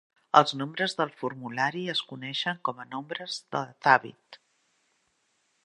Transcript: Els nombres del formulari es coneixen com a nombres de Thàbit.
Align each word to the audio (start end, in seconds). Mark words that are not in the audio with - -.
Els 0.39 0.53
nombres 0.61 0.95
del 1.01 1.11
formulari 1.19 1.83
es 1.93 2.01
coneixen 2.13 2.63
com 2.69 2.81
a 2.85 2.87
nombres 2.95 3.37
de 3.57 3.61
Thàbit. 3.87 4.43